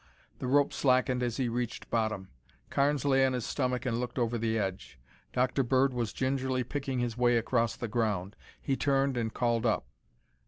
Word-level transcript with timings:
The 0.39 0.47
rope 0.47 0.73
slackened 0.73 1.21
as 1.21 1.37
he 1.37 1.47
reached 1.47 1.91
bottom. 1.91 2.29
Carnes 2.71 3.05
lay 3.05 3.23
on 3.23 3.33
his 3.33 3.45
stomach 3.45 3.85
and 3.85 3.99
looked 3.99 4.17
over 4.17 4.35
the 4.35 4.57
edge. 4.57 4.97
Dr. 5.31 5.61
Bird 5.61 5.93
was 5.93 6.11
gingerly 6.11 6.63
picking 6.63 6.97
his 6.97 7.19
way 7.19 7.37
across 7.37 7.75
the 7.75 7.87
ground. 7.87 8.35
He 8.59 8.75
turned 8.75 9.15
and 9.15 9.31
called 9.31 9.63
up. 9.63 9.85